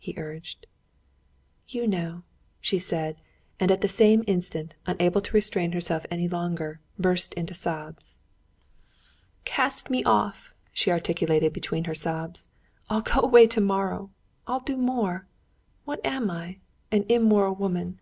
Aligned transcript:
he 0.00 0.14
urged. 0.16 0.66
"You 1.68 1.86
know," 1.86 2.24
she 2.60 2.76
said, 2.76 3.18
and 3.60 3.70
at 3.70 3.82
the 3.82 3.88
same 3.88 4.24
instant, 4.26 4.74
unable 4.84 5.20
to 5.20 5.32
restrain 5.32 5.70
herself 5.70 6.04
any 6.10 6.26
longer, 6.26 6.80
she 6.96 7.02
burst 7.02 7.34
into 7.34 7.54
sobs. 7.54 8.18
"Cast 9.44 9.88
me 9.88 10.02
off!" 10.02 10.52
she 10.72 10.90
articulated 10.90 11.52
between 11.52 11.84
her 11.84 11.94
sobs. 11.94 12.48
"I'll 12.90 13.00
go 13.00 13.20
away 13.20 13.46
tomorrow... 13.46 14.10
I'll 14.44 14.58
do 14.58 14.76
more. 14.76 15.28
What 15.84 16.04
am 16.04 16.32
I? 16.32 16.58
An 16.90 17.04
immoral 17.08 17.54
woman! 17.54 18.00